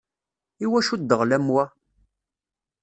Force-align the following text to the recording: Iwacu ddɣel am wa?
Iwacu 0.63 0.95
ddɣel 0.99 1.31
am 1.37 1.47
wa? 1.53 1.63